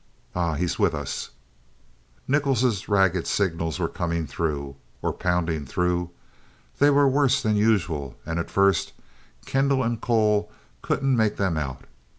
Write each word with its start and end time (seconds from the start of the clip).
Ah 0.33 0.55
he's 0.55 0.79
with 0.79 0.95
us." 0.95 1.29
Nichols' 2.27 2.87
ragged 2.87 3.27
signals 3.27 3.77
were 3.77 3.87
coming 3.87 4.25
through 4.25 4.75
or 5.03 5.13
pounding 5.13 5.63
through. 5.63 6.09
They 6.79 6.89
were 6.89 7.07
worse 7.07 7.43
than 7.43 7.55
usual, 7.55 8.17
and 8.25 8.39
at 8.39 8.49
first 8.49 8.93
Kendall 9.45 9.83
and 9.83 10.01
Cole 10.01 10.51
couldn't 10.81 11.15
make 11.15 11.37
them 11.37 11.55
out. 11.55 11.83